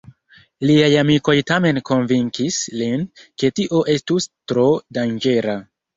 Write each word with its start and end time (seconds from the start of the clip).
Liaj 0.67 0.87
amikoj 1.01 1.35
tamen 1.51 1.79
konvinkis 1.89 2.57
lin, 2.81 3.05
ke 3.43 3.53
tio 3.61 3.83
estus 3.97 4.29
tro 4.53 4.65
danĝera. 4.99 5.59